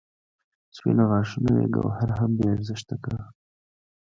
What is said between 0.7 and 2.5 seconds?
سپینو غاښونو یې ګوهر هم بې